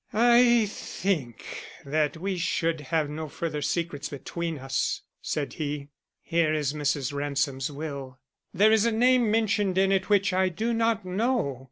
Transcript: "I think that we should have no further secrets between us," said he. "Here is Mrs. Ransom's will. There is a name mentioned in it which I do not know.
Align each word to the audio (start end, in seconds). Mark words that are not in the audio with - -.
"I 0.13 0.65
think 0.65 1.45
that 1.85 2.17
we 2.17 2.35
should 2.35 2.81
have 2.81 3.07
no 3.07 3.29
further 3.29 3.61
secrets 3.61 4.09
between 4.09 4.57
us," 4.57 5.03
said 5.21 5.53
he. 5.53 5.89
"Here 6.23 6.51
is 6.55 6.73
Mrs. 6.73 7.13
Ransom's 7.13 7.69
will. 7.71 8.19
There 8.51 8.71
is 8.71 8.83
a 8.87 8.91
name 8.91 9.29
mentioned 9.29 9.77
in 9.77 9.91
it 9.91 10.09
which 10.09 10.33
I 10.33 10.49
do 10.49 10.73
not 10.73 11.05
know. 11.05 11.59